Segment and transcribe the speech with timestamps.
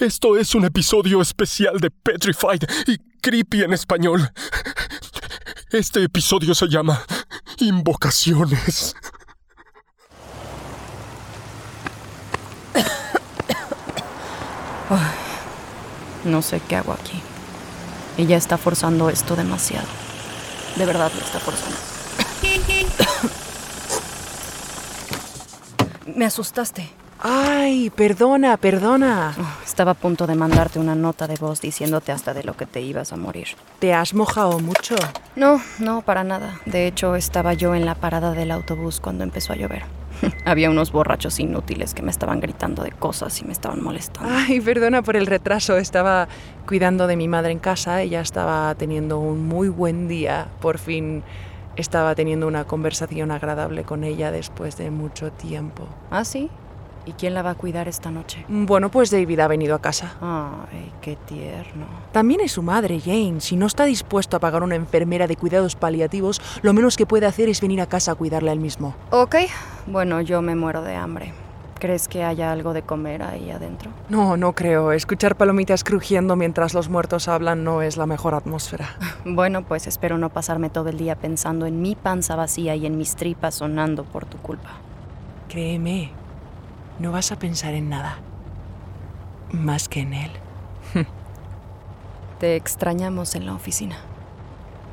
[0.00, 4.30] Esto es un episodio especial de Petrified y Creepy en español.
[5.70, 7.04] Este episodio se llama
[7.58, 8.94] Invocaciones.
[16.24, 17.22] No sé qué hago aquí.
[18.18, 19.86] Ella está forzando esto demasiado.
[20.76, 21.87] De verdad lo está forzando.
[26.14, 26.88] Me asustaste.
[27.20, 29.34] Ay, perdona, perdona.
[29.38, 32.64] Oh, estaba a punto de mandarte una nota de voz diciéndote hasta de lo que
[32.64, 33.48] te ibas a morir.
[33.80, 34.94] ¿Te has mojado mucho?
[35.34, 36.60] No, no, para nada.
[36.64, 39.82] De hecho, estaba yo en la parada del autobús cuando empezó a llover.
[40.44, 44.30] Había unos borrachos inútiles que me estaban gritando de cosas y me estaban molestando.
[44.32, 45.76] Ay, perdona por el retraso.
[45.76, 46.28] Estaba
[46.66, 48.00] cuidando de mi madre en casa.
[48.00, 50.46] Ella estaba teniendo un muy buen día.
[50.60, 51.24] Por fin
[51.78, 55.86] estaba teniendo una conversación agradable con ella después de mucho tiempo.
[56.10, 56.50] ¿Ah, sí?
[57.06, 58.44] ¿Y quién la va a cuidar esta noche?
[58.48, 60.16] Bueno, pues David ha venido a casa.
[60.20, 61.86] Ay, qué tierno.
[62.12, 63.40] También es su madre, Jane.
[63.40, 67.24] Si no está dispuesto a pagar una enfermera de cuidados paliativos, lo menos que puede
[67.24, 68.94] hacer es venir a casa a cuidarla él mismo.
[69.10, 69.36] Ok,
[69.86, 71.32] bueno, yo me muero de hambre.
[71.78, 73.92] ¿Crees que haya algo de comer ahí adentro?
[74.08, 74.90] No, no creo.
[74.90, 78.96] Escuchar palomitas crujiendo mientras los muertos hablan no es la mejor atmósfera.
[79.24, 82.96] Bueno, pues espero no pasarme todo el día pensando en mi panza vacía y en
[82.96, 84.70] mis tripas sonando por tu culpa.
[85.48, 86.10] Créeme,
[86.98, 88.18] no vas a pensar en nada.
[89.52, 90.30] Más que en él.
[92.40, 93.96] Te extrañamos en la oficina.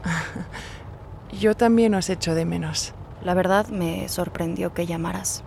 [1.39, 2.93] Yo también os echo de menos.
[3.23, 5.43] La verdad me sorprendió que llamaras.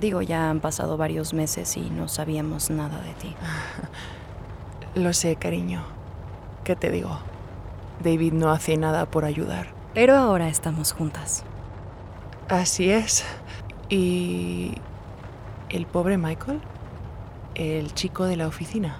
[0.00, 3.34] Digo, ya han pasado varios meses y no sabíamos nada de ti.
[4.94, 5.82] Lo sé, cariño.
[6.64, 7.18] ¿Qué te digo?
[8.02, 9.66] David no hace nada por ayudar.
[9.94, 11.44] Pero ahora estamos juntas.
[12.48, 13.24] Así es.
[13.88, 14.74] Y...
[15.68, 16.60] ¿El pobre Michael?
[17.54, 18.96] ¿El chico de la oficina?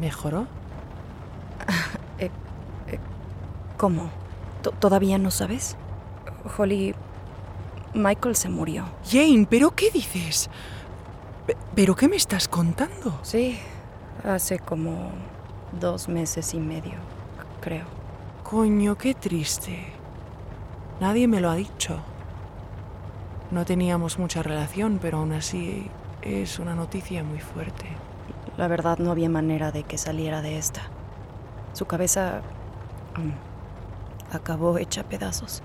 [0.00, 0.46] ¿Mejoró?
[2.20, 2.30] Eh,
[2.88, 2.98] eh,
[3.76, 4.10] ¿Cómo?
[4.62, 5.76] ¿T- ¿Todavía no sabes?
[6.56, 6.96] Holly,
[7.94, 8.84] Michael se murió.
[9.08, 10.48] Jane, ¿pero qué dices?
[11.46, 13.18] Pe- ¿Pero qué me estás contando?
[13.22, 13.58] Sí,
[14.24, 15.10] hace como
[15.80, 16.94] dos meses y medio,
[17.60, 17.86] creo.
[18.44, 19.86] Coño, qué triste.
[21.00, 21.98] Nadie me lo ha dicho.
[23.50, 25.90] No teníamos mucha relación, pero aún así
[26.22, 27.86] es una noticia muy fuerte.
[28.56, 30.82] La verdad no había manera de que saliera de esta.
[31.72, 32.42] Su cabeza
[33.16, 35.62] mm, acabó hecha pedazos.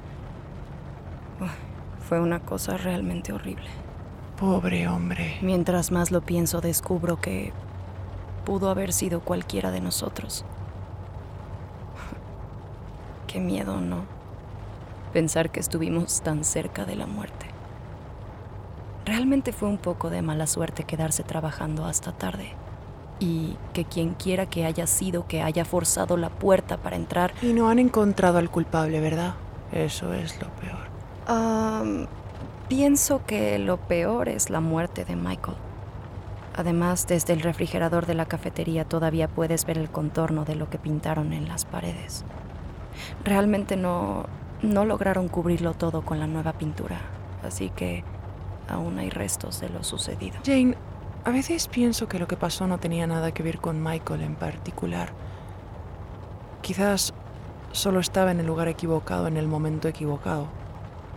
[2.13, 3.65] Fue una cosa realmente horrible.
[4.39, 5.39] Pobre hombre.
[5.41, 7.51] Mientras más lo pienso, descubro que
[8.45, 10.45] pudo haber sido cualquiera de nosotros.
[13.27, 14.05] Qué miedo, ¿no?
[15.11, 17.47] Pensar que estuvimos tan cerca de la muerte.
[19.07, 22.51] Realmente fue un poco de mala suerte quedarse trabajando hasta tarde.
[23.19, 27.53] Y que quien quiera que haya sido que haya forzado la puerta para entrar Y
[27.53, 29.33] no han encontrado al culpable, ¿verdad?
[29.71, 30.92] Eso es lo peor.
[31.27, 32.07] Am,
[32.67, 35.57] pienso que lo peor es la muerte de Michael.
[36.55, 40.77] Además, desde el refrigerador de la cafetería todavía puedes ver el contorno de lo que
[40.77, 42.23] pintaron en las paredes.
[43.23, 44.25] Realmente no,
[44.61, 46.99] no lograron cubrirlo todo con la nueva pintura,
[47.43, 48.03] así que
[48.69, 50.37] aún hay restos de lo sucedido.
[50.45, 50.75] Jane,
[51.25, 54.35] a veces pienso que lo que pasó no tenía nada que ver con Michael en
[54.35, 55.09] particular.
[56.61, 57.13] Quizás
[57.71, 60.47] solo estaba en el lugar equivocado en el momento equivocado.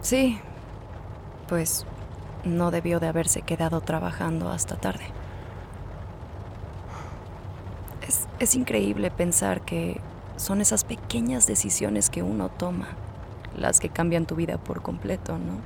[0.07, 0.39] Sí,
[1.49, 1.85] pues
[2.45, 5.05] no debió de haberse quedado trabajando hasta tarde.
[8.07, 10.01] Es, es increíble pensar que
[10.37, 12.87] son esas pequeñas decisiones que uno toma
[13.57, 15.59] las que cambian tu vida por completo, ¿no?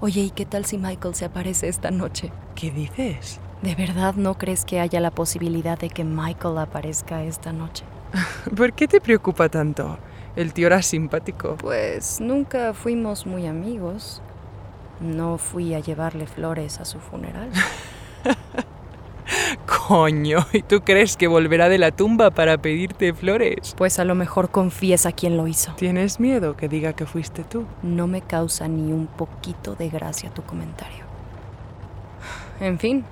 [0.00, 2.32] Oye, ¿y qué tal si Michael se aparece esta noche?
[2.56, 3.38] ¿Qué dices?
[3.62, 7.84] ¿De verdad no crees que haya la posibilidad de que Michael aparezca esta noche?
[8.56, 9.96] ¿Por qué te preocupa tanto?
[10.34, 11.56] El tío era simpático.
[11.56, 14.22] Pues nunca fuimos muy amigos.
[15.00, 17.50] No fui a llevarle flores a su funeral.
[19.88, 23.74] Coño, ¿y tú crees que volverá de la tumba para pedirte flores?
[23.76, 25.74] Pues a lo mejor confiesa quién lo hizo.
[25.74, 27.66] ¿Tienes miedo que diga que fuiste tú?
[27.82, 31.04] No me causa ni un poquito de gracia tu comentario.
[32.60, 33.04] En fin,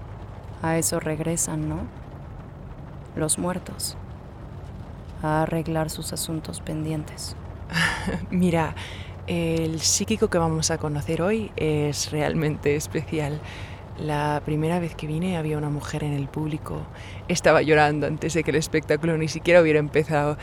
[0.62, 1.81] a eso regresan, ¿no?
[3.16, 3.96] Los muertos.
[5.22, 7.37] A arreglar sus asuntos pendientes.
[8.31, 8.75] Mira,
[9.26, 13.40] el psíquico que vamos a conocer hoy es realmente especial.
[13.99, 16.82] La primera vez que vine había una mujer en el público.
[17.28, 20.38] Estaba llorando antes de que el espectáculo ni siquiera hubiera empezado.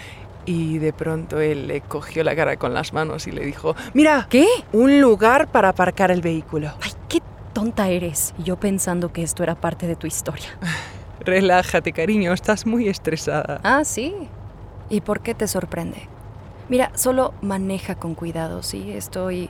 [0.46, 4.28] Y de pronto él le cogió la cara con las manos y le dijo, mira,
[4.30, 4.48] ¿Qué?
[4.72, 6.72] un lugar para aparcar el vehículo.
[6.82, 7.22] Ay, qué
[7.52, 8.34] tonta eres.
[8.38, 10.48] Y yo pensando que esto era parte de tu historia.
[11.20, 13.60] Relájate, cariño, estás muy estresada.
[13.64, 14.14] Ah, sí.
[14.90, 16.08] ¿Y por qué te sorprende?
[16.70, 18.92] Mira, solo maneja con cuidado, ¿sí?
[18.92, 19.50] Estoy...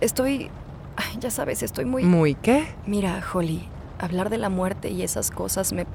[0.00, 0.50] Estoy...
[0.96, 2.04] Ay, ya sabes, estoy muy...
[2.04, 2.66] ¿Muy qué?
[2.86, 3.68] Mira, Holly,
[3.98, 5.86] hablar de la muerte y esas cosas me...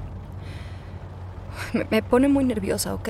[1.73, 1.85] me...
[1.89, 3.09] me pone muy nerviosa, ¿ok?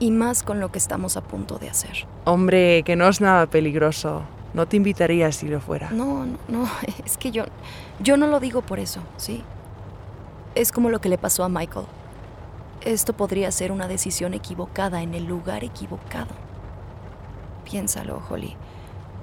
[0.00, 2.06] Y más con lo que estamos a punto de hacer.
[2.24, 4.22] Hombre, que no es nada peligroso.
[4.52, 5.90] No te invitaría si lo fuera.
[5.90, 6.68] No, no, no,
[7.04, 7.44] es que yo...
[8.00, 9.42] Yo no lo digo por eso, ¿sí?
[10.54, 11.86] Es como lo que le pasó a Michael.
[12.82, 16.34] Esto podría ser una decisión equivocada en el lugar equivocado.
[17.64, 18.56] Piénsalo, Holly.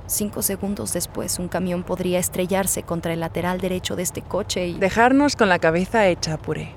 [0.07, 4.73] Cinco segundos después, un camión podría estrellarse contra el lateral derecho de este coche y...
[4.73, 6.73] Dejarnos con la cabeza hecha puré.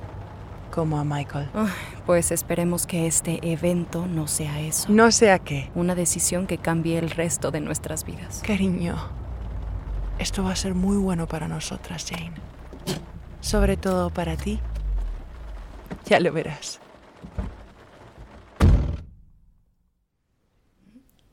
[0.73, 1.49] Como a Michael.
[1.55, 1.69] Ay,
[2.07, 4.87] pues esperemos que este evento no sea eso.
[4.89, 5.71] No sé a qué.
[5.75, 8.43] Una decisión que cambie el resto de nuestras vidas.
[8.47, 8.97] Cariño,
[10.19, 12.35] esto va a ser muy bueno para nosotras, Jane.
[13.41, 14.61] Sobre todo para ti.
[16.07, 16.81] Ya lo verás.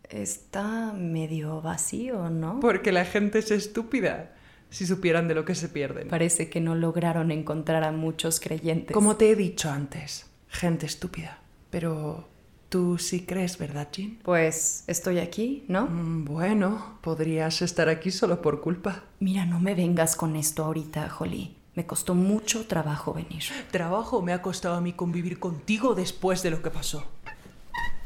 [0.10, 2.60] Está medio vacío, ¿no?
[2.60, 4.34] Porque la gente es estúpida.
[4.70, 6.08] Si supieran de lo que se pierden.
[6.08, 8.94] Parece que no lograron encontrar a muchos creyentes.
[8.94, 11.40] Como te he dicho antes, gente estúpida.
[11.70, 12.30] Pero
[12.70, 14.20] tú sí crees, ¿verdad, Jean?
[14.24, 15.88] Pues estoy aquí, ¿no?
[15.88, 19.04] Mm, Bueno, podrías estar aquí solo por culpa.
[19.20, 21.58] Mira, no me vengas con esto ahorita, Holly.
[21.76, 23.44] Me costó mucho trabajo venir.
[23.72, 27.06] Trabajo me ha costado a mí convivir contigo después de lo que pasó.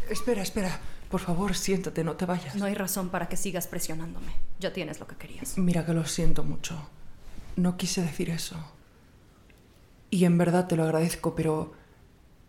[0.10, 0.80] Espera, espera.
[1.10, 2.56] Por favor, siéntate, no te vayas.
[2.56, 4.34] No hay razón para que sigas presionándome.
[4.60, 5.58] Ya tienes lo que querías.
[5.58, 6.78] Mira que lo siento mucho.
[7.56, 8.56] No quise decir eso.
[10.10, 11.74] Y en verdad te lo agradezco, pero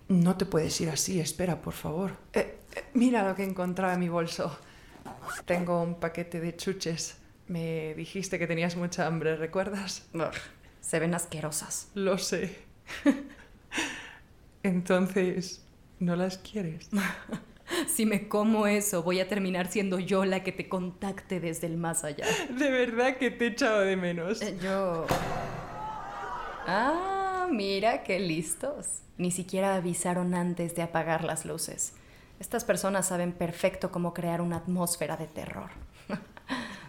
[0.09, 1.21] no te puedes ir así.
[1.21, 2.17] Espera, por favor.
[2.33, 4.57] Eh, eh, mira lo que he encontrado en mi bolso.
[5.45, 7.17] Tengo un paquete de chuches.
[7.49, 10.07] Me dijiste que tenías mucha hambre, ¿recuerdas?
[10.15, 10.33] Ugh,
[10.87, 11.89] se ven asquerosas.
[11.95, 12.57] Lo sé.
[14.63, 15.65] Entonces,
[15.99, 16.89] ¿no las quieres?
[17.89, 21.77] Si me como eso, voy a terminar siendo yo la que te contacte desde el
[21.77, 22.25] más allá.
[22.57, 24.41] De verdad que te he echado de menos.
[24.41, 25.05] Eh, Yo...
[26.69, 29.01] Ah, mira qué listos.
[29.19, 31.95] Ni siquiera avisaron antes de apagar las luces.
[32.39, 35.71] Estas personas saben perfecto cómo crear una atmósfera de terror.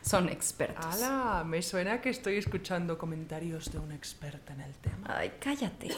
[0.08, 0.86] Son expertos.
[0.86, 1.44] ¡Hala!
[1.44, 5.08] Me suena que estoy escuchando comentarios de una experta en el tema.
[5.18, 5.90] Ay, cállate.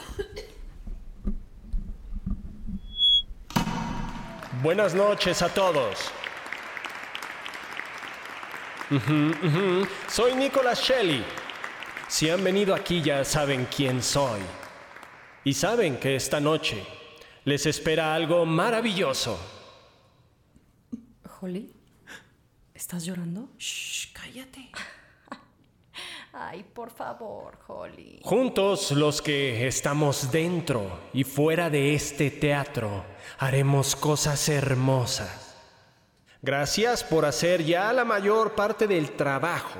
[4.63, 5.99] Buenas noches a todos.
[10.07, 11.23] Soy Nicholas Shelley.
[12.07, 14.41] Si han venido aquí ya saben quién soy.
[15.43, 16.83] Y saben que esta noche
[17.45, 19.39] les espera algo maravilloso.
[21.39, 21.71] Holly,
[22.79, 23.49] ¿estás llorando?
[23.57, 24.71] Shh, cállate.
[26.33, 28.21] Ay, por favor, Holly.
[28.23, 33.03] Juntos los que estamos dentro y fuera de este teatro
[33.37, 35.57] haremos cosas hermosas.
[36.41, 39.79] Gracias por hacer ya la mayor parte del trabajo.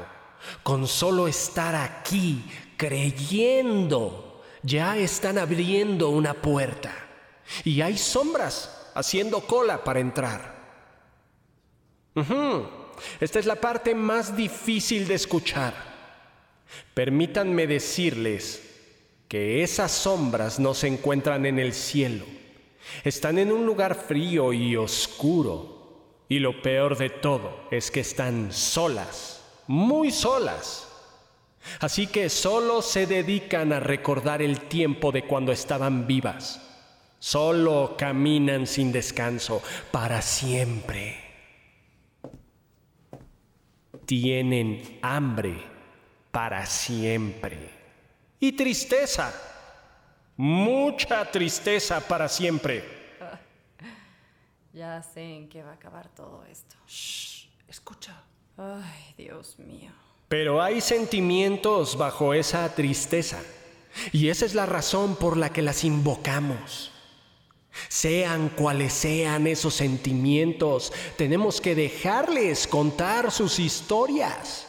[0.62, 2.44] Con solo estar aquí
[2.76, 6.94] creyendo, ya están abriendo una puerta.
[7.64, 10.60] Y hay sombras haciendo cola para entrar.
[12.16, 12.79] Ujú.
[13.20, 15.74] Esta es la parte más difícil de escuchar.
[16.94, 18.64] Permítanme decirles
[19.28, 22.26] que esas sombras no se encuentran en el cielo.
[23.04, 25.78] Están en un lugar frío y oscuro.
[26.28, 30.88] Y lo peor de todo es que están solas, muy solas.
[31.80, 36.62] Así que solo se dedican a recordar el tiempo de cuando estaban vivas.
[37.20, 41.29] Solo caminan sin descanso para siempre.
[44.10, 45.64] Tienen hambre
[46.32, 47.70] para siempre.
[48.40, 49.32] Y tristeza.
[50.36, 52.84] Mucha tristeza para siempre.
[54.74, 56.76] Ya sé en qué va a acabar todo esto.
[56.88, 58.24] Shh, escucha.
[58.58, 59.92] Ay, Dios mío.
[60.28, 63.40] Pero hay sentimientos bajo esa tristeza.
[64.12, 66.92] Y esa es la razón por la que las invocamos.
[67.88, 74.68] Sean cuales sean esos sentimientos, tenemos que dejarles contar sus historias,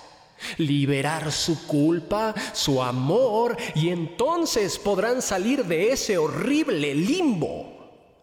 [0.59, 7.71] liberar su culpa, su amor, y entonces podrán salir de ese horrible limbo.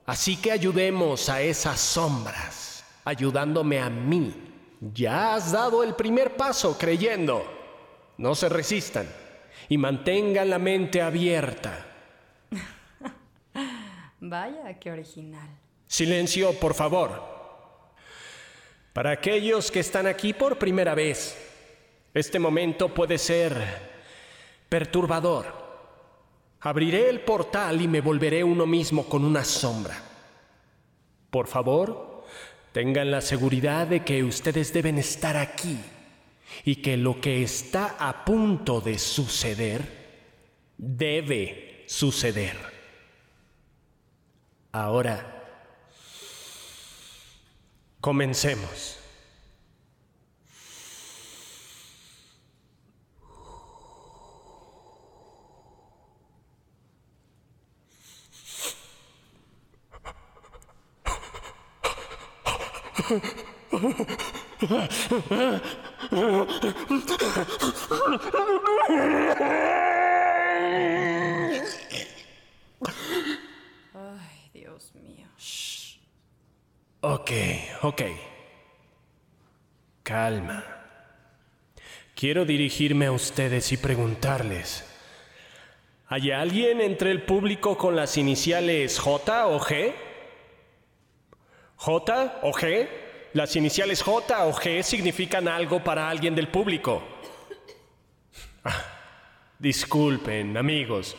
[0.06, 4.34] Así que ayudemos a esas sombras, ayudándome a mí.
[4.94, 7.44] Ya has dado el primer paso creyendo.
[8.18, 9.08] No se resistan
[9.70, 11.97] y mantengan la mente abierta.
[14.20, 15.48] Vaya, qué original.
[15.88, 17.38] Silencio, por favor.
[18.94, 21.38] Para aquellos que están aquí por primera vez,
[22.14, 23.54] este momento puede ser
[24.68, 25.46] perturbador.
[26.62, 29.96] Abriré el portal y me volveré uno mismo con una sombra.
[31.30, 32.26] Por favor,
[32.72, 35.78] tengan la seguridad de que ustedes deben estar aquí
[36.66, 39.82] y que lo que está a punto de suceder
[40.78, 42.77] debe suceder.
[44.80, 45.26] Ahora,
[48.00, 49.00] comencemos.
[74.78, 75.28] Dios mío.
[77.28, 77.34] Ok,
[77.84, 78.02] ok.
[80.02, 80.64] Calma.
[82.16, 84.86] Quiero dirigirme a ustedes y preguntarles.
[86.08, 89.94] ¿Hay alguien entre el público con las iniciales J o G?
[91.76, 92.88] ¿J o G?
[93.34, 97.04] Las iniciales J o G significan algo para alguien del público.
[98.64, 98.86] Ah,
[99.60, 101.18] disculpen, amigos,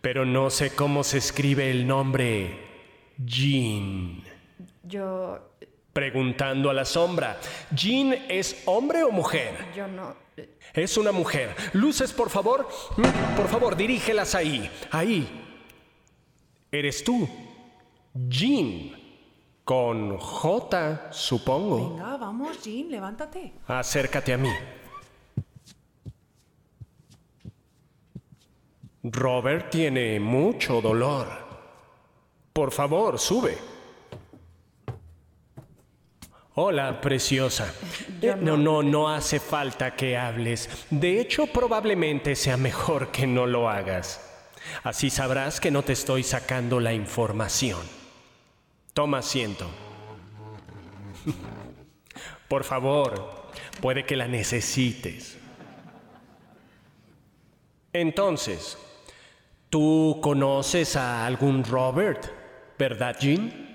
[0.00, 2.58] pero no sé cómo se escribe el nombre
[3.24, 4.37] Jean.
[4.88, 5.38] Yo.
[5.92, 7.38] Preguntando a la sombra,
[7.74, 9.52] ¿Jean es hombre o mujer?
[9.74, 10.14] Yo no.
[10.72, 11.54] Es una mujer.
[11.72, 12.68] Luces, por favor.
[12.96, 14.70] Mm, Por favor, dirígelas ahí.
[14.92, 15.26] Ahí.
[16.70, 17.28] Eres tú.
[18.28, 18.92] Jean.
[19.64, 21.90] Con J, supongo.
[21.96, 23.52] Venga, vamos, Jean, levántate.
[23.66, 24.50] Acércate a mí.
[29.02, 31.26] Robert tiene mucho dolor.
[32.52, 33.56] Por favor, sube.
[36.60, 37.72] Hola, preciosa.
[38.20, 40.68] Eh, No, no, no hace falta que hables.
[40.90, 44.20] De hecho, probablemente sea mejor que no lo hagas.
[44.82, 47.78] Así sabrás que no te estoy sacando la información.
[48.92, 49.70] Toma asiento.
[52.48, 53.50] Por favor,
[53.80, 55.38] puede que la necesites.
[57.92, 58.76] Entonces,
[59.70, 62.26] ¿tú conoces a algún Robert,
[62.76, 63.67] verdad, Jean?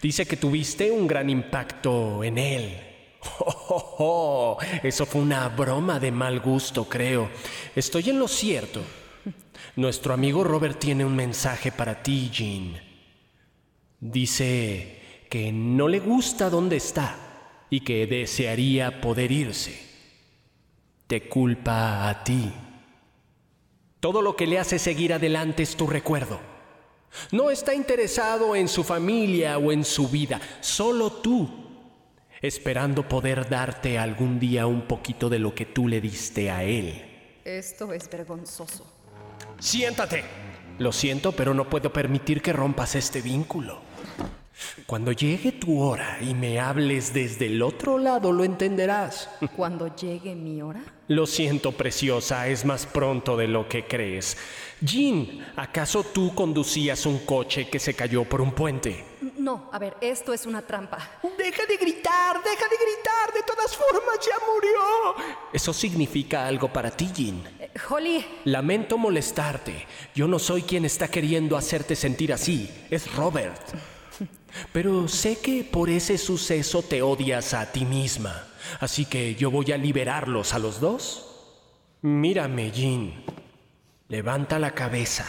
[0.00, 2.84] Dice que tuviste un gran impacto en él.
[3.38, 7.28] Oh, oh, oh, Eso fue una broma de mal gusto, creo.
[7.74, 8.80] Estoy en lo cierto.
[9.76, 12.80] Nuestro amigo Robert tiene un mensaje para ti, Jean.
[14.00, 17.16] Dice que no le gusta dónde está
[17.70, 19.86] y que desearía poder irse.
[21.06, 22.52] Te culpa a ti.
[24.00, 26.40] Todo lo que le hace seguir adelante es tu recuerdo.
[27.32, 31.48] No está interesado en su familia o en su vida, solo tú,
[32.40, 37.04] esperando poder darte algún día un poquito de lo que tú le diste a él.
[37.44, 38.86] Esto es vergonzoso.
[39.58, 40.24] Siéntate.
[40.78, 43.87] Lo siento, pero no puedo permitir que rompas este vínculo.
[44.86, 49.28] Cuando llegue tu hora y me hables desde el otro lado, lo entenderás.
[49.56, 50.82] Cuando llegue mi hora.
[51.08, 54.36] Lo siento, preciosa, es más pronto de lo que crees.
[54.80, 59.04] Jean, ¿acaso tú conducías un coche que se cayó por un puente?
[59.38, 60.98] No, a ver, esto es una trampa.
[61.38, 65.40] Deja de gritar, deja de gritar, de todas formas ya murió.
[65.52, 67.42] Eso significa algo para ti, Jean.
[67.58, 69.86] Eh, Holly, Lamento molestarte.
[70.14, 72.68] Yo no soy quien está queriendo hacerte sentir así.
[72.90, 73.62] Es Robert.
[74.72, 78.48] Pero sé que por ese suceso te odias a ti misma.
[78.80, 81.26] Así que yo voy a liberarlos a los dos.
[82.02, 83.24] Mírame, Jean.
[84.08, 85.26] Levanta la cabeza.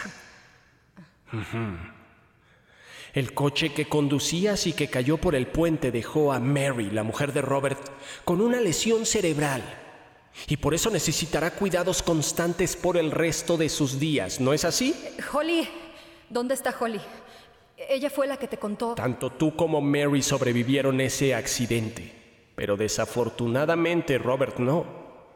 [3.14, 7.34] El coche que conducías y que cayó por el puente dejó a Mary, la mujer
[7.34, 7.80] de Robert,
[8.24, 9.64] con una lesión cerebral.
[10.48, 14.96] Y por eso necesitará cuidados constantes por el resto de sus días, ¿no es así?
[15.34, 15.68] Holly,
[16.30, 17.02] ¿dónde está Holly?
[17.88, 18.96] Ella fue la que te contó.
[18.96, 22.12] Tanto tú como Mary sobrevivieron ese accidente,
[22.56, 24.86] pero desafortunadamente Robert no.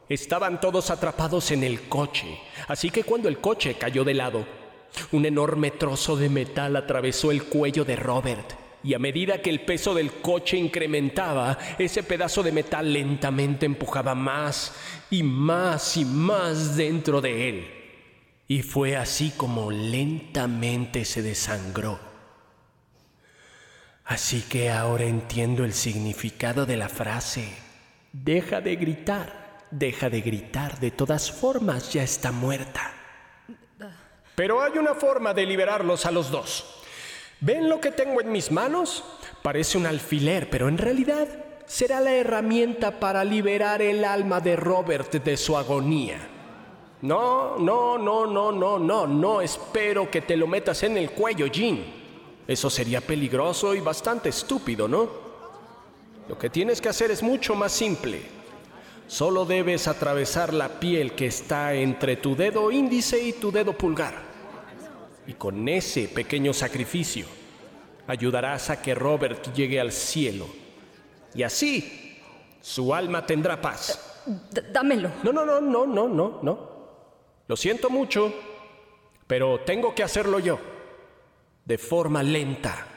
[0.09, 4.45] Estaban todos atrapados en el coche, así que cuando el coche cayó de lado,
[5.13, 9.61] un enorme trozo de metal atravesó el cuello de Robert y a medida que el
[9.61, 14.73] peso del coche incrementaba, ese pedazo de metal lentamente empujaba más
[15.09, 17.67] y más y más dentro de él.
[18.49, 22.12] Y fue así como lentamente se desangró.
[24.05, 27.47] Así que ahora entiendo el significado de la frase.
[28.11, 32.93] Deja de gritar, deja de gritar, de todas formas ya está muerta.
[34.35, 36.81] Pero hay una forma de liberarlos a los dos.
[37.39, 39.03] ¿Ven lo que tengo en mis manos?
[39.41, 41.27] Parece un alfiler, pero en realidad
[41.65, 46.17] será la herramienta para liberar el alma de Robert de su agonía.
[47.01, 51.47] No, no, no, no, no, no, no espero que te lo metas en el cuello,
[51.47, 52.02] Jean.
[52.47, 55.09] Eso sería peligroso y bastante estúpido, ¿no?
[56.27, 58.21] Lo que tienes que hacer es mucho más simple.
[59.07, 64.15] Solo debes atravesar la piel que está entre tu dedo índice y tu dedo pulgar.
[65.27, 67.25] Y con ese pequeño sacrificio
[68.07, 70.47] ayudarás a que Robert llegue al cielo.
[71.33, 72.19] Y así
[72.61, 74.21] su alma tendrá paz.
[74.71, 75.11] dámelo.
[75.23, 76.73] No, no, no, no, no, no, no.
[77.47, 78.33] Lo siento mucho,
[79.27, 80.72] pero tengo que hacerlo yo.
[81.65, 82.87] De forma lenta.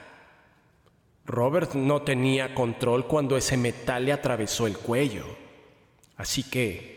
[1.25, 5.27] Robert no tenía control cuando ese metal le atravesó el cuello.
[6.17, 6.97] Así que...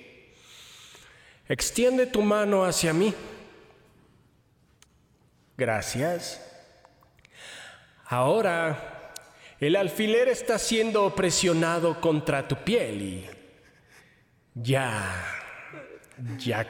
[1.47, 3.11] Extiende tu mano hacia mí.
[5.57, 6.45] Gracias.
[8.05, 9.13] Ahora,
[9.59, 13.29] el alfiler está siendo presionado contra tu piel y
[14.53, 15.25] ya,
[16.37, 16.65] ya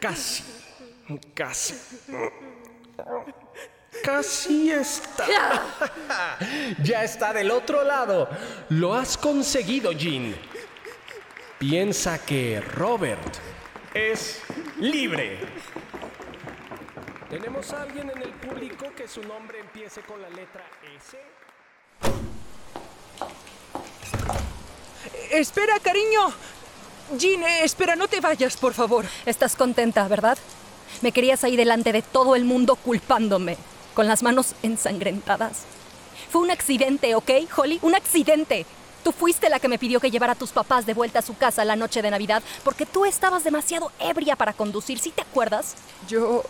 [0.00, 0.42] casi,
[1.32, 1.74] casi,
[4.02, 5.26] casi está.
[6.82, 8.28] ya está del otro lado.
[8.70, 10.34] Lo has conseguido, Jean.
[11.58, 13.36] Piensa que Robert
[13.94, 14.42] es
[14.78, 15.38] libre.
[17.30, 20.64] ¿Tenemos a alguien en el público que su nombre empiece con la letra
[20.96, 21.16] S?
[25.30, 26.32] Espera, cariño.
[27.16, 29.06] Jean, eh, espera, no te vayas, por favor.
[29.24, 30.36] Estás contenta, ¿verdad?
[31.00, 33.56] Me querías ahí delante de todo el mundo culpándome,
[33.94, 35.62] con las manos ensangrentadas.
[36.30, 37.78] Fue un accidente, ¿ok, Holly?
[37.82, 38.66] Un accidente.
[39.04, 41.36] Tú fuiste la que me pidió que llevara a tus papás de vuelta a su
[41.36, 45.74] casa la noche de Navidad porque tú estabas demasiado ebria para conducir, ¿sí te acuerdas?
[46.08, 46.44] Yo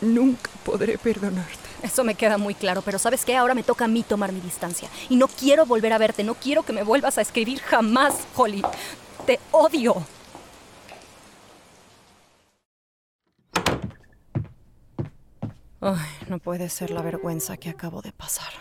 [0.00, 1.56] Nunca podré perdonarte.
[1.82, 3.36] Eso me queda muy claro, pero ¿sabes qué?
[3.36, 4.88] Ahora me toca a mí tomar mi distancia.
[5.08, 8.62] Y no quiero volver a verte, no quiero que me vuelvas a escribir jamás, Holly.
[9.26, 10.06] Te odio.
[15.80, 18.52] Ay, no puede ser la vergüenza que acabo de pasar.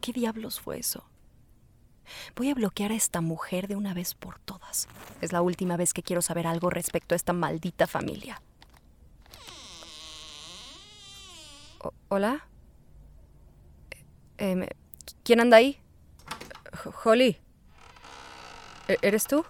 [0.00, 1.04] ¿Qué diablos fue eso?
[2.36, 4.88] Voy a bloquear a esta mujer de una vez por todas.
[5.20, 8.40] Es la última vez que quiero saber algo respecto a esta maldita familia.
[12.08, 12.46] ¿Hola?
[14.38, 14.66] Em,
[15.22, 15.78] ¿Quién anda ahí?
[17.04, 17.38] Holly.
[18.88, 19.44] ¿E-, ¿Eres tú?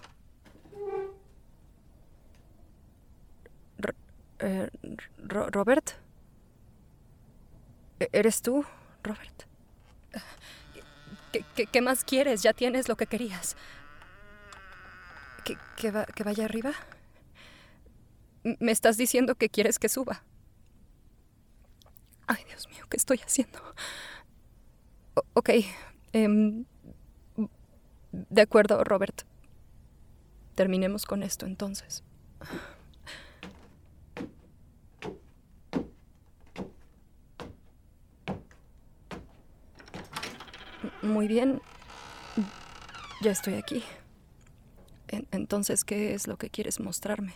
[4.39, 4.69] Eh,
[5.27, 6.04] ¿Robert?
[7.99, 8.65] ¿E-, ¿Eres tú,
[9.03, 9.43] Robert?
[11.71, 12.43] ¿Qué, más quieres?
[12.43, 13.57] Ya tienes lo que querías.
[15.43, 16.71] ¿Que, ¿Que vaya arriba?
[18.59, 20.23] Me estás diciendo que quieres que suba.
[22.27, 23.59] Ay, Dios mío, ¿qué estoy haciendo?
[25.33, 25.49] ok.
[26.13, 26.65] Em,
[28.11, 29.23] de acuerdo, Robert.
[30.55, 32.03] Terminemos con esto entonces.
[41.05, 41.61] Muy bien.
[43.21, 43.83] Ya estoy aquí.
[45.31, 47.33] entonces, ¿qué es lo que quieres mostrarme?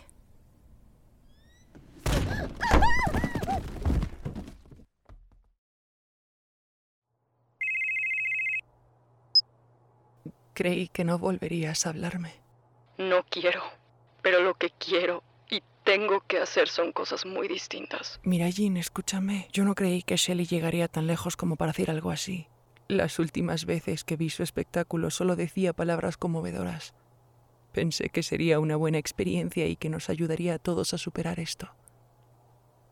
[10.52, 12.34] Creí que no volverías a hablarme.
[12.98, 13.62] No quiero,
[14.20, 18.20] pero lo que quiero y tengo que hacer son cosas muy distintas.
[18.24, 19.48] Mira, Jean, escúchame.
[19.52, 22.46] Yo no creí que Shelly llegaría tan lejos como para decir algo así.
[22.90, 26.92] Las últimas veces que vi su espectáculo solo decía palabras conmovedoras.
[27.72, 31.70] Pensé que sería una buena experiencia y que nos ayudaría a todos a superar esto.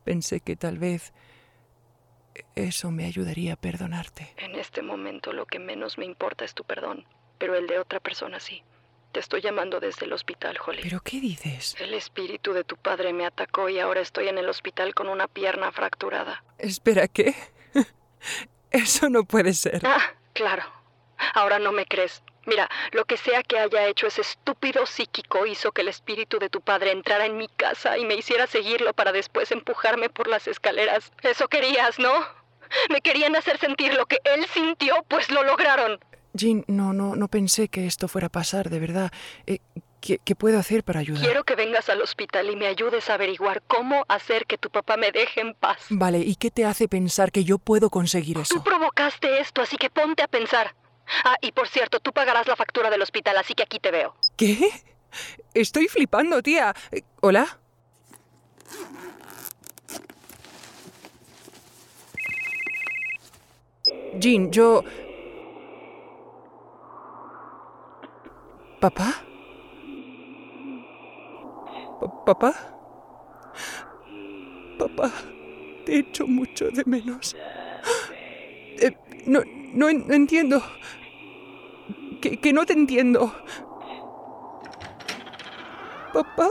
[0.05, 1.13] Pensé que tal vez
[2.55, 4.33] eso me ayudaría a perdonarte.
[4.37, 7.05] En este momento lo que menos me importa es tu perdón
[7.39, 8.61] pero el de otra persona sí.
[9.11, 10.83] Te estoy llamando desde el hospital, Holly.
[10.83, 11.75] ¿Pero qué dices?
[11.79, 15.27] El espíritu de tu padre me atacó y ahora estoy en el hospital con una
[15.27, 16.43] pierna fracturada.
[16.59, 17.33] Espera, ¿qué?
[18.71, 19.81] Eso no puede ser.
[19.83, 20.63] Ah, claro.
[21.33, 25.71] Ahora no me crees, Mira, lo que sea que haya hecho ese estúpido psíquico hizo
[25.71, 29.11] que el espíritu de tu padre entrara en mi casa y me hiciera seguirlo para
[29.11, 31.11] después empujarme por las escaleras.
[31.21, 32.11] Eso querías, ¿no?
[32.89, 35.99] Me querían hacer sentir lo que él sintió, pues lo lograron.
[36.33, 39.11] Jean, no, no, no pensé que esto fuera a pasar, de verdad.
[39.45, 39.59] Eh,
[40.01, 41.23] ¿qué, ¿Qué puedo hacer para ayudar?
[41.23, 44.97] Quiero que vengas al hospital y me ayudes a averiguar cómo hacer que tu papá
[44.97, 45.77] me deje en paz.
[45.89, 48.63] Vale, ¿y qué te hace pensar que yo puedo conseguir Tú eso?
[48.63, 50.75] provocaste esto, así que ponte a pensar.
[51.23, 54.15] Ah, y por cierto, tú pagarás la factura del hospital, así que aquí te veo.
[54.37, 54.69] ¿Qué?
[55.53, 56.75] Estoy flipando, tía.
[57.21, 57.59] ¿Hola?
[64.19, 64.83] Jean, yo...
[68.79, 69.23] ¿Papá?
[71.99, 72.53] Pa- ¿Papá?
[74.77, 75.11] Papá,
[75.85, 77.35] te echo mucho de menos.
[78.81, 79.41] Eh, no,
[79.73, 80.61] no, en- no entiendo.
[82.21, 83.33] Que, que no te entiendo.
[86.13, 86.49] Papá.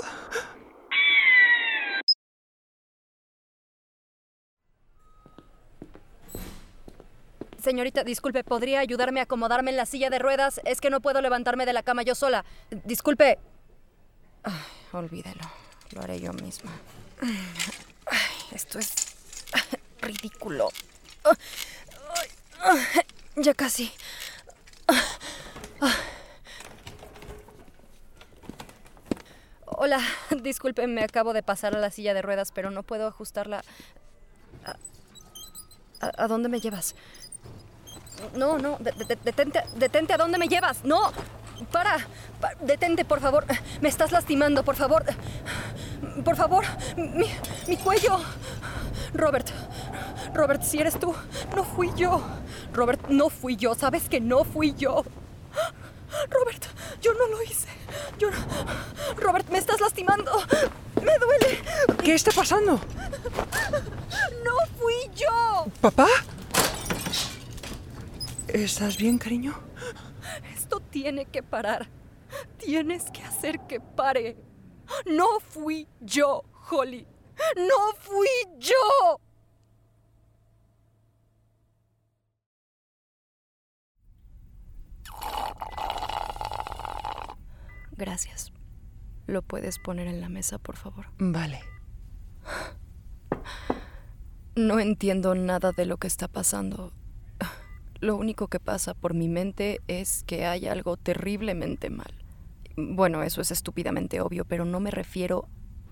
[7.61, 10.61] Señorita, disculpe, ¿podría ayudarme a acomodarme en la silla de ruedas?
[10.65, 12.45] Es que no puedo levantarme de la cama yo sola.
[12.85, 13.39] Disculpe.
[14.45, 14.53] Ay,
[14.93, 15.45] olvídelo.
[15.93, 16.71] Lo haré yo misma.
[18.53, 18.93] Esto es
[20.01, 20.71] ridículo.
[23.37, 23.93] Ya casi.
[29.67, 30.01] Hola,
[30.43, 33.63] disculpe, me acabo de pasar a la silla de ruedas, pero no puedo ajustarla.
[36.01, 36.95] ¿A, dónde me llevas?
[38.35, 40.85] No, no, de- de- detente, detente, ¿a dónde me llevas?
[40.85, 41.13] No,
[41.73, 41.99] para,
[42.41, 43.45] pa- detente, por favor.
[43.81, 45.05] Me estás lastimando, por favor.
[46.25, 46.65] Por favor,
[46.97, 47.27] mi,
[47.67, 48.19] mi cuello.
[49.15, 49.49] Robert,
[50.35, 51.15] Robert, si eres tú,
[51.57, 52.23] no fui yo.
[52.73, 55.05] Robert, no fui yo, sabes que no fui yo.
[56.31, 56.65] Robert,
[57.03, 57.69] yo no lo hice.
[58.19, 58.37] Yo no...
[59.17, 60.31] Robert, me estás lastimando.
[61.03, 61.63] Me duele.
[62.03, 62.81] ¿Qué está pasando?
[64.45, 65.67] No fui yo.
[65.81, 66.07] ¿Papá?
[68.49, 69.55] ¿Estás bien, cariño?
[71.01, 71.89] Tiene que parar.
[72.59, 74.37] Tienes que hacer que pare.
[75.07, 77.07] No fui yo, Holly.
[77.57, 78.27] No fui
[78.59, 79.21] yo.
[87.93, 88.53] Gracias.
[89.29, 91.13] ¿Lo puedes poner en la mesa, por favor?
[91.19, 91.61] Vale.
[94.57, 96.93] No entiendo nada de lo que está pasando.
[98.01, 102.15] Lo único que pasa por mi mente es que hay algo terriblemente mal.
[102.77, 105.49] Bueno, eso es estúpidamente obvio, pero no me refiero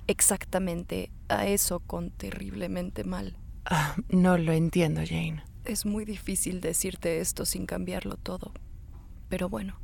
[0.07, 3.37] exactamente a eso con terriblemente mal.
[3.65, 5.43] Ah, no lo entiendo, Jane.
[5.65, 8.53] Es muy difícil decirte esto sin cambiarlo todo.
[9.29, 9.81] Pero bueno,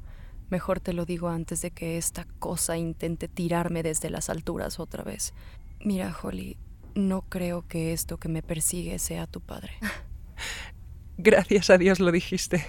[0.49, 5.03] mejor te lo digo antes de que esta cosa intente tirarme desde las alturas otra
[5.03, 5.35] vez.
[5.81, 6.57] Mira, Holly,
[6.95, 9.73] no creo que esto que me persigue sea tu padre.
[11.23, 12.65] Gracias a Dios lo dijiste.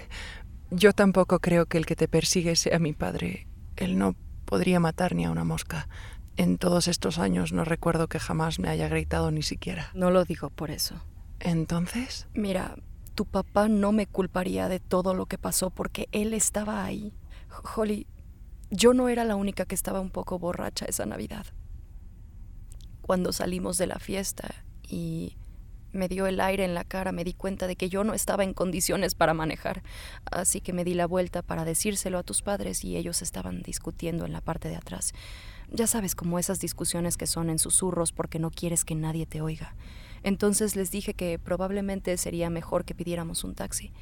[0.70, 3.48] Yo tampoco creo que el que te persigue sea mi padre.
[3.74, 4.14] Él no
[4.44, 5.88] podría matar ni a una mosca.
[6.36, 9.90] En todos estos años no recuerdo que jamás me haya gritado ni siquiera.
[9.92, 10.94] No lo digo por eso.
[11.40, 12.76] Entonces, Mira,
[13.16, 17.12] tu papá no me culparía de todo lo que pasó porque él estaba ahí.
[17.74, 18.06] Holly,
[18.70, 21.46] yo no era la única que estaba un poco borracha esa Navidad.
[23.02, 24.54] Cuando salimos de la fiesta
[24.88, 25.36] y
[25.94, 28.44] me dio el aire en la cara, me di cuenta de que yo no estaba
[28.44, 29.82] en condiciones para manejar.
[30.30, 34.26] Así que me di la vuelta para decírselo a tus padres y ellos estaban discutiendo
[34.26, 35.12] en la parte de atrás.
[35.70, 39.40] Ya sabes, como esas discusiones que son en susurros porque no quieres que nadie te
[39.40, 39.74] oiga.
[40.22, 43.92] Entonces les dije que probablemente sería mejor que pidiéramos un taxi.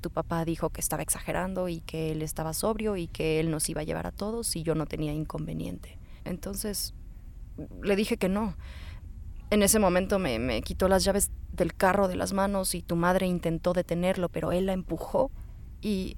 [0.00, 3.68] Tu papá dijo que estaba exagerando y que él estaba sobrio y que él nos
[3.68, 5.98] iba a llevar a todos y yo no tenía inconveniente.
[6.24, 6.94] Entonces
[7.82, 8.56] le dije que no.
[9.50, 12.96] En ese momento me, me quitó las llaves del carro de las manos y tu
[12.96, 15.30] madre intentó detenerlo, pero él la empujó
[15.80, 16.16] y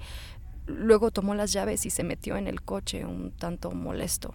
[0.66, 4.34] luego tomó las llaves y se metió en el coche un tanto molesto.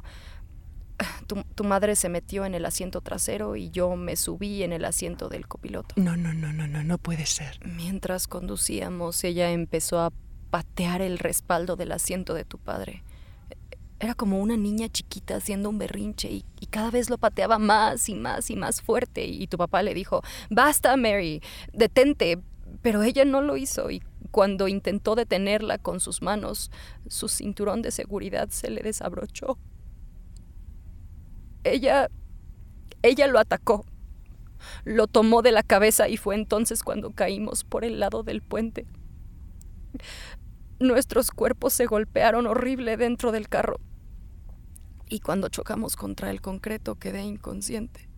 [1.28, 4.86] Tu, tu madre se metió en el asiento trasero y yo me subí en el
[4.86, 5.96] asiento del copiloto.
[5.98, 7.60] no, no, no, no, no, no puede ser.
[7.66, 10.12] Mientras conducíamos, ella empezó a
[10.52, 13.04] patear el respaldo del asiento de tu padre.
[14.04, 18.16] Era como una niña chiquita haciendo un berrinche y, cada vez lo pateaba más y
[18.16, 19.24] más y más fuerte.
[19.24, 22.38] Y tu papá le dijo, basta, Mary, detente.
[22.82, 26.70] Pero ella no lo hizo y cuando intentó detenerla con sus manos,
[27.08, 29.58] su cinturón de seguridad se le desabrochó.
[31.64, 32.10] Ella...
[33.04, 33.86] ella lo atacó.
[34.84, 38.86] Lo tomó de la cabeza y fue entonces cuando caímos por el lado del puente.
[40.82, 43.80] Nuestros cuerpos se golpearon horrible dentro del carro.
[45.14, 48.10] Y cuando chocamos contra el concreto quedé inconsciente.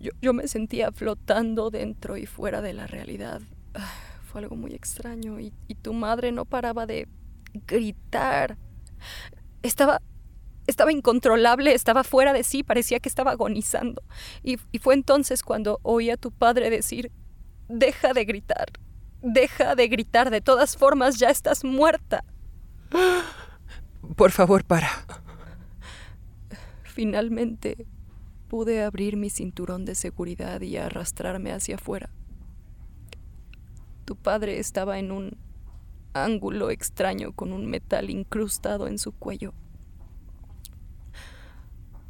[0.00, 3.42] Yo, me sentía flotando dentro y fuera de la realidad.
[3.74, 3.92] Ah,
[4.24, 7.08] fue algo muy extraño y, tu madre no paraba de
[7.66, 8.56] gritar.
[9.62, 10.00] Estaba
[10.66, 14.02] estaba incontrolable, estaba fuera de sí, parecía que estaba agonizando.
[14.42, 17.12] Y, y, fue entonces cuando oí a tu padre decir,
[17.68, 18.72] deja de gritar,
[19.20, 22.24] deja de gritar, de todas formas ya estás muerta.
[24.16, 24.88] Por favor, para.
[26.82, 27.86] Finalmente
[28.48, 32.10] pude abrir mi cinturón de seguridad y arrastrarme hacia afuera.
[34.04, 35.38] Tu padre estaba en un
[36.12, 39.54] ángulo extraño con un metal incrustado en su cuello.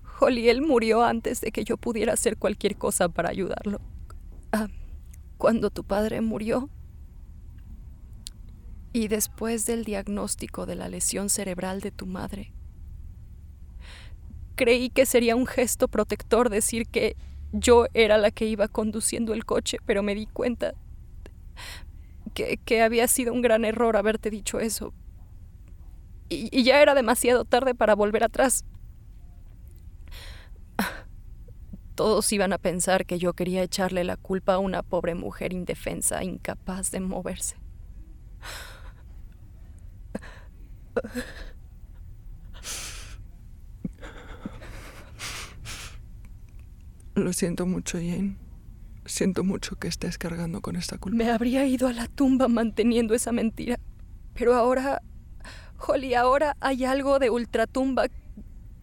[0.03, 3.81] Joliel murió antes de que yo pudiera hacer cualquier cosa para ayudarlo.
[4.51, 4.69] Ah,
[5.39, 6.69] cuando tu padre murió,
[8.93, 12.53] y después del diagnóstico de la lesión cerebral de tu madre,
[14.55, 17.17] creí que sería un gesto protector decir que
[17.53, 20.75] yo era la que iba conduciendo el coche, pero me di cuenta
[22.35, 24.93] que, había sido un gran error haberte dicho eso.
[26.29, 28.65] Y, y ya era demasiado tarde para volver atrás.
[31.95, 36.25] Todos iban a pensar que yo quería echarle la culpa a una pobre mujer indefensa,
[36.25, 37.57] incapaz de moverse.
[47.15, 48.37] Lo siento mucho, Jane.
[49.05, 51.17] Siento mucho que estés cargando con esta culpa.
[51.17, 53.79] Me habría ido a la tumba manteniendo esa mentira.
[54.35, 55.03] Pero ahora,
[55.79, 58.07] Holly, ahora hay algo de ultratumba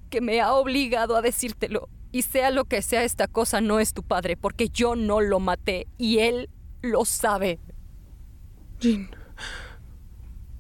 [0.09, 1.89] que me ha obligado a decírtelo.
[2.11, 5.39] Y sea lo que sea esta cosa, no es tu padre, porque yo no lo
[5.39, 6.49] maté y él
[6.81, 7.59] lo sabe.
[8.79, 9.09] Jean.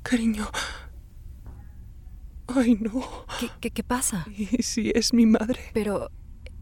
[0.03, 0.47] Cariño,
[2.55, 3.25] Ay, no.
[3.59, 4.25] ¿Qué, qué, pasa?
[4.35, 5.59] ¿Y si es mi madre?
[5.73, 6.09] Pero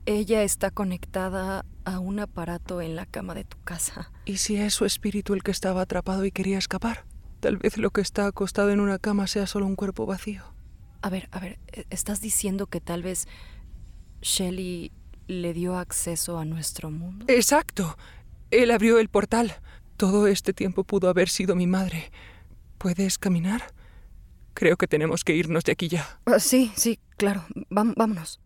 [0.06, 4.12] ella está conectada a un aparato en la cama de tu casa.
[4.26, 7.06] ¿Y si es su espíritu el que estaba atrapado y quería escapar?
[7.40, 10.44] Tal vez lo que está acostado en una cama sea solo un cuerpo vacío.
[11.02, 13.28] A ver, a ver, e, ¿estás diciendo que tal vez
[14.22, 14.92] Shelley
[15.28, 17.26] le dio acceso a nuestro mundo?
[17.28, 17.98] Exacto.
[18.50, 19.56] Él abrió el portal.
[19.98, 22.12] Todo este tiempo pudo haber sido mi madre.
[22.78, 23.74] ¿Puedes caminar?
[24.58, 26.20] Creo que tenemos que irnos de aquí ya.
[26.26, 27.46] Ah, sí, sí, claro.
[27.70, 28.42] vámonos.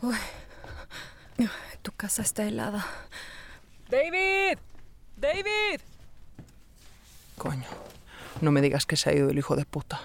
[0.00, 0.16] Uy,
[1.82, 2.86] tu casa está helada.
[3.90, 4.56] ¡David!
[5.18, 5.80] ¡David!
[7.36, 7.68] Coño,
[8.40, 10.00] no me digas que se ha ido el hijo de puta.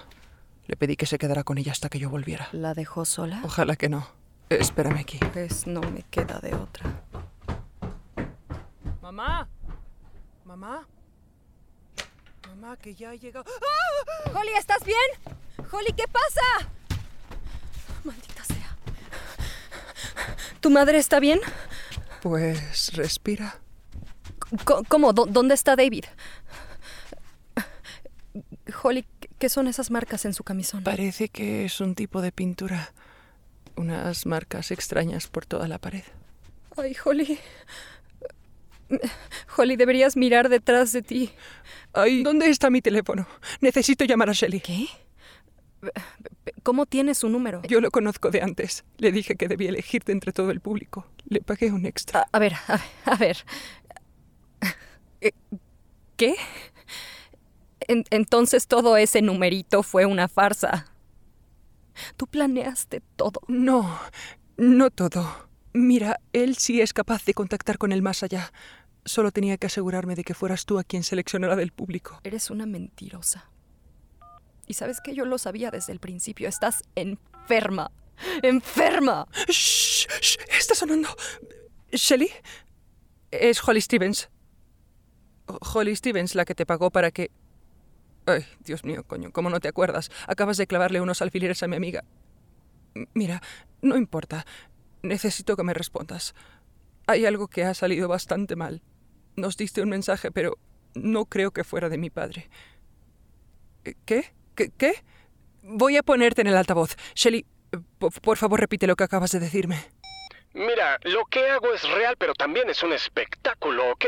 [0.66, 2.50] Le pedí que se quedara con ella hasta que yo volviera.
[2.52, 3.40] ¿La dejó sola?
[3.44, 4.19] Ojalá que no.
[4.50, 5.18] Espérame aquí.
[5.32, 7.04] Pues no me queda de otra.
[9.00, 9.48] Mamá.
[10.44, 10.88] Mamá.
[12.48, 13.44] Mamá, que ya ha llegado.
[13.48, 14.30] ¡Ah!
[14.34, 14.96] Holly, ¿estás bien?
[15.70, 16.68] Holly, ¿qué pasa?
[18.02, 18.76] Maldita sea.
[20.60, 21.40] ¿Tu madre está bien?
[22.20, 23.60] Pues respira.
[24.88, 25.12] ¿Cómo?
[25.12, 26.06] ¿Dónde está David?
[28.82, 29.06] Holly,
[29.38, 30.82] ¿qué son esas marcas en su camisón?
[30.82, 32.92] Parece que es un tipo de pintura
[33.80, 36.04] unas marcas extrañas por toda la pared.
[36.76, 37.38] Ay, Holly.
[39.56, 41.30] Holly, deberías mirar detrás de ti.
[41.92, 43.26] Ay, ¿dónde está mi teléfono?
[43.60, 44.60] Necesito llamar a Shelly.
[44.60, 44.86] ¿Qué?
[46.62, 47.62] ¿Cómo tienes su número?
[47.66, 48.84] Yo lo conozco de antes.
[48.98, 51.06] Le dije que debía elegirte entre todo el público.
[51.26, 52.26] Le pagué un extra.
[52.32, 52.54] A, ver,
[53.04, 53.38] a, ver.
[55.20, 55.32] Eh,
[56.16, 56.36] ¿Qué?
[57.88, 60.86] entonces todo ese numerito fue una farsa.
[62.16, 63.40] Tú planeaste todo.
[63.48, 63.98] No,
[64.56, 65.48] no todo.
[65.72, 68.52] Mira, él sí es capaz de contactar con el más allá.
[69.04, 72.20] Solo tenía que asegurarme de que fueras tú a quien seleccionara del público.
[72.24, 73.50] Eres una mentirosa.
[74.66, 76.48] Y sabes que yo lo sabía desde el principio.
[76.48, 77.90] Estás enferma.
[78.42, 79.26] ¡Enferma!
[79.48, 80.06] ¡Shh!
[80.20, 81.08] shh está sonando.
[81.92, 82.30] ¿Shelly?
[83.30, 84.28] Es Holly Stevens.
[85.46, 87.30] Holly Stevens la que te pagó para que...
[88.26, 90.10] Ay, Dios mío, coño, ¿cómo no te acuerdas?
[90.26, 92.04] Acabas de clavarle unos alfileres a mi amiga.
[93.14, 93.42] Mira,
[93.82, 94.44] no importa.
[95.02, 96.34] Necesito que me respondas.
[97.06, 98.82] Hay algo que ha salido bastante mal.
[99.36, 100.58] Nos diste un mensaje, pero
[100.94, 102.50] no creo que fuera de mi padre.
[104.04, 104.32] ¿Qué?
[104.54, 104.70] ¿Qué?
[104.76, 104.94] ¿Qué?
[105.62, 106.96] Voy a ponerte en el altavoz.
[107.14, 107.46] Shelly,
[107.98, 109.82] por favor repite lo que acabas de decirme.
[110.52, 114.04] Mira, lo que hago es real, pero también es un espectáculo, ¿ok?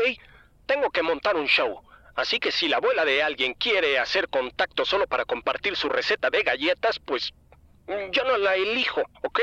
[0.65, 1.81] Tengo que montar un show.
[2.15, 6.29] Así que si la abuela de alguien quiere hacer contacto solo para compartir su receta
[6.29, 7.33] de galletas, pues
[8.11, 9.41] Yo no la elijo, ¿ok?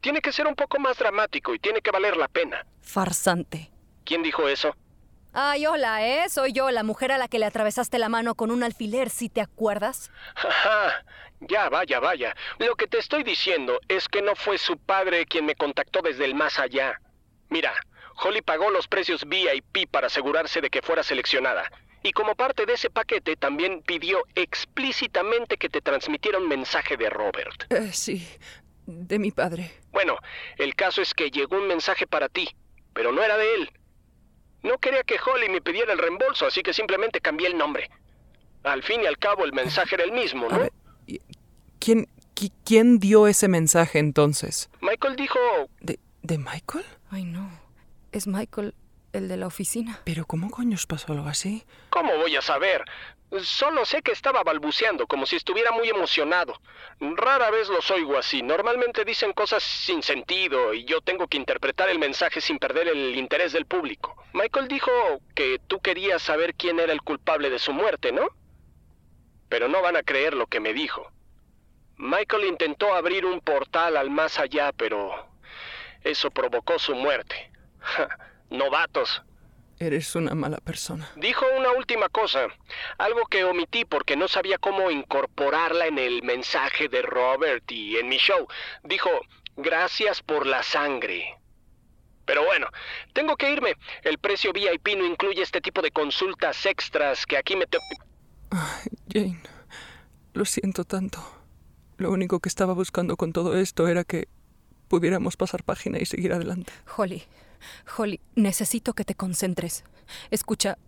[0.00, 2.64] Tiene que ser un poco más dramático y tiene que valer la pena.
[2.80, 3.70] Farsante.
[4.04, 4.74] ¿Quién dijo eso?
[5.34, 6.28] Ay, hola, ¿eh?
[6.28, 9.28] Soy yo, la mujer a la que le atravesaste la mano con un alfiler, ¿sí
[9.28, 10.10] te acuerdas?
[10.34, 11.04] Ajá.
[11.40, 12.34] Ya, vaya, vaya.
[12.58, 16.24] Lo que te estoy diciendo es que no fue su padre quien me contactó desde
[16.24, 17.00] el más allá.
[17.48, 17.72] Mira,
[18.16, 21.70] Holly pagó los precios VIP para asegurarse de que fuera seleccionada.
[22.02, 27.08] Y como parte de ese paquete también pidió explícitamente que te transmitiera un mensaje de
[27.10, 27.70] Robert.
[27.72, 28.26] Eh, sí,
[28.86, 29.70] de mi padre.
[29.92, 30.16] Bueno,
[30.56, 32.48] el caso es que llegó un mensaje para ti,
[32.92, 33.70] pero no era de él.
[34.62, 37.88] No quería que Holly me pidiera el reembolso, así que simplemente cambié el nombre.
[38.64, 40.58] Al fin y al cabo el mensaje era el mismo, A ¿no?
[40.60, 40.72] ver,
[41.78, 44.70] ¿quién, qui- ¿Quién dio ese mensaje entonces?
[44.80, 45.38] Michael dijo...
[45.80, 46.84] ¿De, ¿De Michael?
[47.10, 47.61] Ay, no.
[48.12, 48.74] Es Michael,
[49.14, 50.00] el de la oficina.
[50.04, 51.64] ¿Pero cómo coños pasó algo así?
[51.88, 52.84] ¿Cómo voy a saber?
[53.40, 56.60] Solo sé que estaba balbuceando, como si estuviera muy emocionado.
[57.00, 58.42] Rara vez los oigo así.
[58.42, 63.16] Normalmente dicen cosas sin sentido y yo tengo que interpretar el mensaje sin perder el
[63.16, 64.14] interés del público.
[64.34, 64.90] Michael dijo
[65.34, 68.28] que tú querías saber quién era el culpable de su muerte, ¿no?
[69.48, 71.10] Pero no van a creer lo que me dijo.
[71.96, 75.10] Michael intentó abrir un portal al más allá, pero
[76.02, 77.51] eso provocó su muerte.
[77.82, 78.08] Ja,
[78.50, 79.22] Novatos.
[79.78, 81.10] Eres una mala persona.
[81.16, 82.46] Dijo una última cosa,
[82.98, 88.08] algo que omití porque no sabía cómo incorporarla en el mensaje de Robert y en
[88.08, 88.46] mi show.
[88.84, 89.10] Dijo,
[89.56, 91.36] gracias por la sangre.
[92.26, 92.68] Pero bueno,
[93.12, 93.74] tengo que irme.
[94.04, 97.66] El precio VIP no incluye este tipo de consultas extras que aquí me...
[97.66, 97.78] te-
[99.12, 99.40] Jane,
[100.34, 101.18] lo siento tanto.
[101.96, 104.28] Lo único que estaba buscando con todo esto era que
[104.88, 106.72] pudiéramos pasar página y seguir adelante.
[106.96, 107.24] Holly,
[107.96, 109.84] Holly, necesito que te concentres.
[110.30, 110.78] Escucha,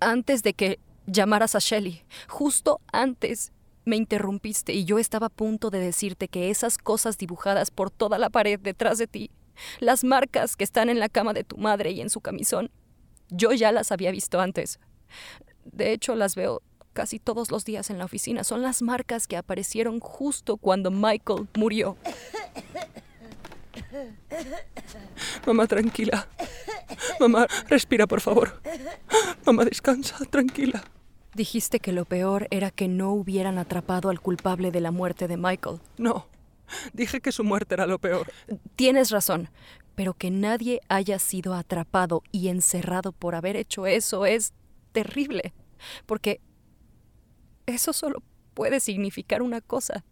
[0.00, 3.52] antes de que llamaras a Shelly, justo antes
[3.84, 8.18] me interrumpiste y yo estaba a punto de decirte que esas cosas dibujadas por toda
[8.18, 9.30] la pared detrás de ti,
[9.80, 12.70] las marcas que están en la cama de tu madre y en su camisón,
[13.30, 14.80] yo ya las había visto antes.
[15.64, 18.44] De hecho, las veo casi todos los días en la oficina.
[18.44, 21.96] Son las marcas que aparecieron justo cuando Michael murió.
[25.46, 26.28] Mamá, tranquila.
[27.20, 28.60] Mamá, respira, por favor.
[29.44, 30.84] Mamá, descansa, tranquila.
[31.34, 35.36] Dijiste que lo peor era que no hubieran atrapado al culpable de la muerte de
[35.36, 35.80] Michael.
[35.98, 36.26] No,
[36.94, 38.32] dije que su muerte era lo peor.
[38.74, 39.50] Tienes razón,
[39.94, 44.54] pero que nadie haya sido atrapado y encerrado por haber hecho eso es
[44.92, 45.52] terrible,
[46.06, 46.40] porque
[47.66, 48.22] eso solo
[48.54, 50.04] puede significar una cosa,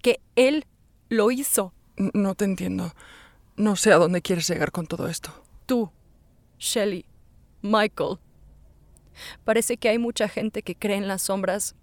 [0.00, 0.66] que él
[1.10, 1.74] lo hizo.
[2.14, 2.92] No te entiendo.
[3.56, 5.30] No sé a dónde quieres llegar con todo esto.
[5.66, 5.90] Tú,
[6.58, 7.04] Shelley,
[7.62, 8.18] Michael.
[9.44, 11.74] Parece que hay mucha gente que cree en las sombras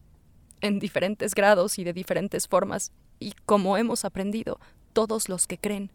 [0.61, 4.59] en diferentes grados y de diferentes formas, y como hemos aprendido,
[4.93, 5.91] todos los que creen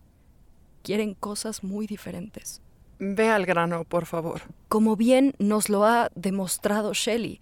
[0.83, 2.61] quieren cosas muy diferentes.
[2.99, 4.43] Ve al grano, por favor.
[4.69, 7.41] Como bien nos lo ha demostrado Shelley,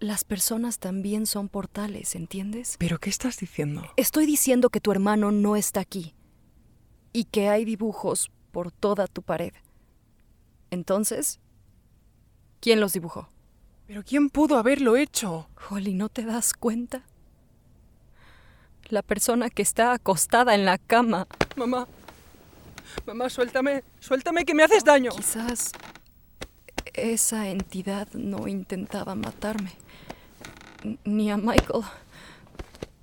[0.00, 2.76] las personas también son portales, ¿entiendes?
[2.78, 3.82] ¿Pero qué estás diciendo?
[3.96, 6.14] Estoy diciendo que tu hermano no está aquí
[7.12, 9.52] y que hay dibujos por toda tu pared.
[10.70, 11.40] Entonces,
[12.60, 13.28] ¿quién los dibujó?
[13.86, 15.48] ¿Pero quién pudo haberlo hecho?
[15.70, 17.02] Holly, ¿no te das cuenta?
[18.88, 21.26] La persona que está acostada en la cama.
[21.56, 21.86] Mamá.
[23.06, 23.82] Mamá, suéltame.
[24.00, 25.10] Suéltame que me haces daño.
[25.10, 25.72] Quizás
[26.94, 29.72] esa entidad no intentaba matarme,
[31.04, 31.84] ni a Michael.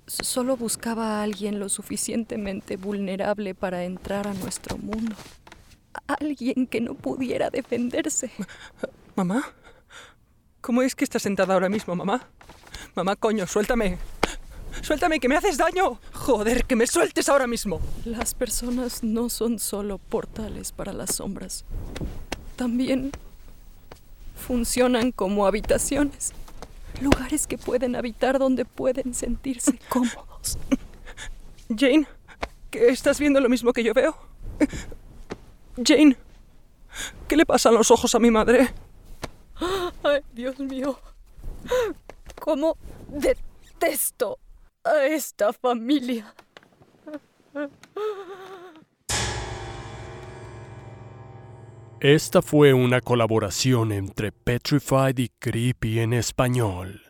[0.06, 5.14] Solo buscaba a alguien lo suficientemente vulnerable para entrar a nuestro mundo.
[6.06, 8.30] Alguien que no pudiera defenderse.
[9.16, 9.44] ¿Mamá?
[10.60, 12.28] ¿Cómo es que estás sentada ahora mismo, mamá?
[12.94, 13.98] Mamá, coño, suéltame.
[14.80, 15.98] Suéltame, que me haces daño.
[16.12, 17.80] Joder, que me sueltes ahora mismo.
[18.04, 21.64] Las personas no son solo portales para las sombras.
[22.56, 23.12] También
[24.36, 26.32] funcionan como habitaciones.
[27.00, 30.58] Lugares que pueden habitar donde pueden sentirse cómodos.
[31.74, 32.06] Jane,
[32.70, 34.16] ¿que estás viendo lo mismo que yo veo?
[35.84, 36.16] Jane,
[37.28, 38.72] ¿qué le pasa a los ojos a mi madre?
[40.02, 40.98] Ay, Dios mío.
[42.40, 42.76] ¿Cómo
[43.08, 44.38] detesto
[44.84, 46.34] a esta familia?
[52.02, 57.00] Esta fue una colaboración entre Petrified y Creepy en español.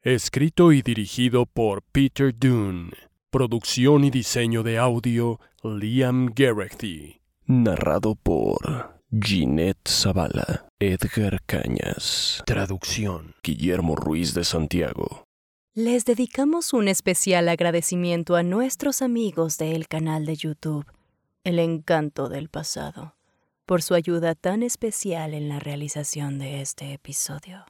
[0.00, 2.90] Escrito y dirigido por Peter Dune.
[3.28, 7.20] Producción y diseño de audio Liam Gerechty.
[7.44, 12.42] Narrado por Ginette Zavala, Edgar Cañas.
[12.46, 15.24] Traducción Guillermo Ruiz de Santiago.
[15.74, 20.86] Les dedicamos un especial agradecimiento a nuestros amigos del canal de YouTube,
[21.44, 23.17] El Encanto del Pasado,
[23.68, 27.66] por su ayuda tan especial en la realización de este episodio.